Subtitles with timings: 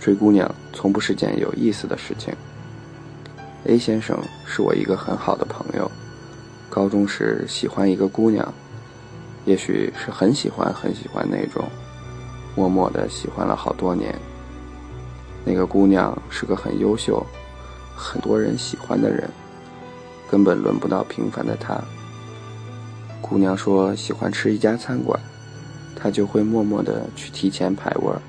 [0.00, 2.34] 追姑娘从不是件有意思的事情。
[3.64, 5.90] A 先生是我一个很好的朋友，
[6.70, 8.54] 高中时喜欢一个姑娘，
[9.44, 11.64] 也许是很喜欢很喜欢那种，
[12.54, 14.14] 默默的喜欢了好多年。
[15.44, 17.24] 那个姑娘是个很优秀、
[17.96, 19.28] 很多人喜欢的人，
[20.30, 21.78] 根本轮不到平凡的她。
[23.20, 25.18] 姑娘说喜欢吃一家餐馆，
[25.96, 28.22] 她就会默默的去提前排位儿，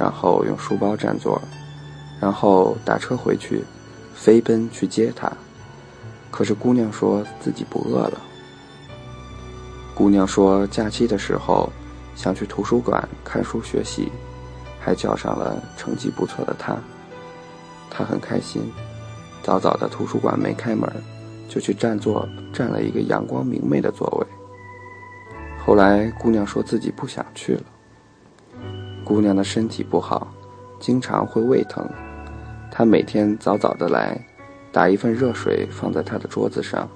[0.00, 1.38] 然后用书包占座，
[2.18, 3.62] 然后打车回去，
[4.14, 5.30] 飞奔去接她。
[6.30, 8.18] 可是姑娘说自己不饿了。
[9.94, 11.70] 姑娘说假期的时候
[12.16, 14.10] 想去图书馆看书学习，
[14.80, 16.74] 还叫上了成绩不错的她。
[17.90, 18.72] 她很开心，
[19.42, 20.90] 早早的图书馆没开门。
[21.52, 24.26] 就去占座，占了一个阳光明媚的座位。
[25.66, 27.62] 后来姑娘说自己不想去了。
[29.10, 30.32] 姑娘的身体不好，
[30.78, 31.84] 经常会胃疼。
[32.70, 34.16] 她每天早早的来，
[34.70, 36.88] 打一份热水放在她的桌子上，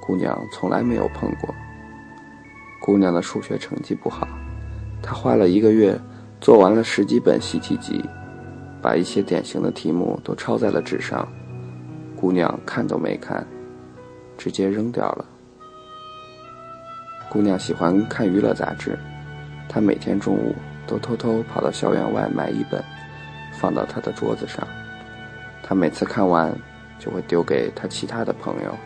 [0.00, 1.54] 姑娘从来没有碰过。
[2.80, 4.26] 姑娘的数学成绩不好，
[5.02, 6.00] 她花了一个月
[6.40, 8.02] 做完了十几本习题集，
[8.80, 11.28] 把一些典型的题目都抄在了纸上，
[12.18, 13.46] 姑娘看都没看。
[14.38, 15.26] 直接扔掉了。
[17.28, 18.98] 姑娘喜欢看娱乐杂志，
[19.68, 20.54] 她每天中午
[20.86, 22.82] 都偷偷跑到校园外买一本，
[23.52, 24.66] 放到他的桌子上。
[25.62, 26.54] 他每次看完，
[26.98, 28.76] 就会丢给他其他的朋友。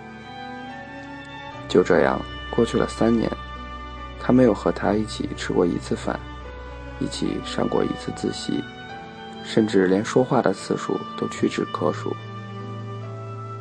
[1.69, 3.31] 就这样过去了三年，
[4.21, 6.19] 他没有和他一起吃过一次饭，
[7.01, 8.63] 一起上过一次自习，
[9.45, 12.15] 甚至连说话的次数都屈指可数。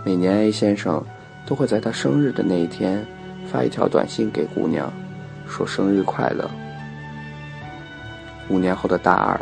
[0.05, 1.03] 每年 A 先生。
[1.47, 3.07] 都会在他生日的那一天
[3.49, 4.91] 发一条短信给姑娘，
[5.47, 6.43] 说生日快乐。
[8.49, 9.39] 五年后的大二，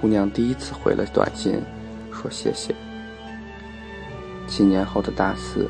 [0.00, 1.60] 姑娘第一次回了短信，
[2.12, 2.74] 说谢谢。
[4.46, 5.68] 七年后的大四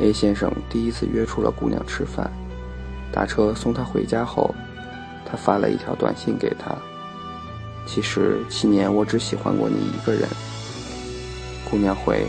[0.00, 2.30] ，A 先生第一次约出了姑娘吃饭，
[3.12, 4.54] 打车送她回家后，
[5.24, 6.74] 他发了一条短信给她
[7.86, 10.28] ：“其实七年我只喜欢过你一个人。”
[11.70, 12.26] 姑娘回：“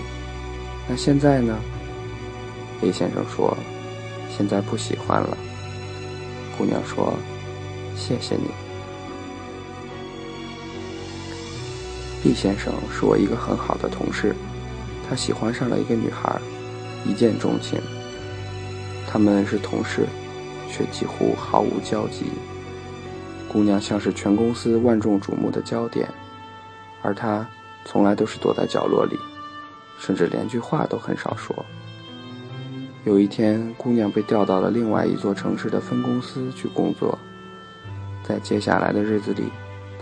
[0.87, 1.57] 那现在呢？”
[2.81, 3.57] A 先生说
[4.29, 5.37] ：“现在不喜欢了。”
[6.57, 7.13] 姑娘说
[7.97, 8.66] ：“谢谢你。
[12.23, 14.35] 毕先生是我一个很好的同事，
[15.07, 16.39] 他喜欢上了一个女孩，
[17.05, 17.79] 一见钟情。
[19.07, 20.05] 他们是同事，
[20.69, 22.25] 却几乎毫无交集。
[23.47, 26.09] 姑娘像是全公司万众瞩目的焦点，
[27.01, 27.47] 而他
[27.85, 29.17] 从来都是躲在角落里，
[29.97, 31.55] 甚至连句话都很少说。
[33.05, 37.17] 有一天，姑娘被调到了另外一座城市的分公司去工作。
[38.27, 39.43] 在接下来的日子里，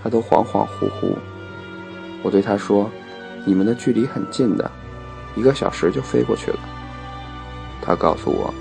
[0.01, 1.15] 她都恍恍惚惚。
[2.25, 2.89] 我对他说
[3.45, 4.71] ：“你们的距离很近的，
[5.35, 6.57] 一个小时就飞过去了。”
[7.83, 8.51] 他告诉我：“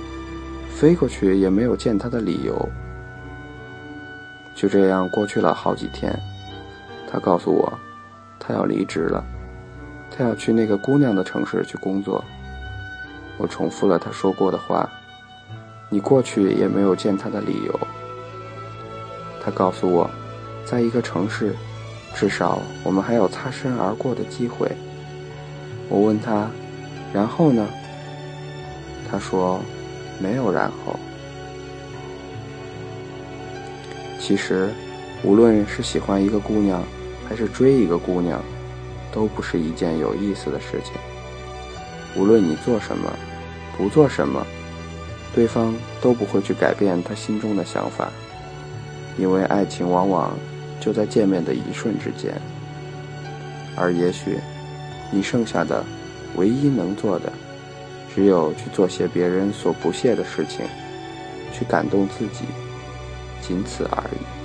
[0.69, 2.69] 飞过去也没有见他的理由。”
[4.54, 6.14] 就这样过去了好几天。
[7.10, 7.72] 他告诉我，
[8.38, 9.24] 他要离职了，
[10.14, 12.22] 他要去那个姑娘的城市去工作。
[13.38, 14.86] 我重复了他说过的话
[15.88, 17.80] ：“你过去也没有见他的理由。”
[19.42, 20.10] 他告诉我，
[20.66, 21.56] 在一个城市，
[22.14, 24.70] 至少我们还有擦身而过的机会。
[25.88, 26.48] 我问他
[27.12, 27.66] ：“然后呢？”
[29.10, 29.60] 他说
[30.19, 30.98] ：“没有然后。”
[34.19, 34.70] 其实，
[35.22, 36.82] 无论是喜欢一个姑娘，
[37.28, 38.41] 还是追一个姑娘，
[39.12, 40.94] 都不是一件有意思的事情。
[42.16, 43.12] 无论你做什么，
[43.76, 44.44] 不做什么，
[45.34, 48.08] 对方都不会去改变他心中的想法，
[49.19, 50.32] 因为爱情往往
[50.84, 52.34] 就在见面的一瞬之间。
[53.75, 54.39] 而也许，
[55.11, 55.83] 你剩下的
[56.37, 57.33] 唯一能做的，
[58.15, 60.67] 只有去做些别人所不屑的事情，
[61.53, 62.45] 去感动自己，
[63.41, 64.44] 仅此而已。